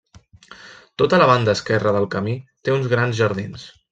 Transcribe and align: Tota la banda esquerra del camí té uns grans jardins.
Tota 1.01 1.19
la 1.23 1.27
banda 1.33 1.55
esquerra 1.59 1.95
del 1.97 2.09
camí 2.15 2.35
té 2.69 2.75
uns 2.79 2.91
grans 2.97 3.21
jardins. 3.23 3.71